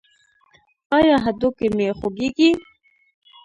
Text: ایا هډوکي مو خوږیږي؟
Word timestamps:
ایا 0.97 1.15
هډوکي 1.23 1.67
مو 1.75 1.85
خوږیږي؟ 1.97 2.49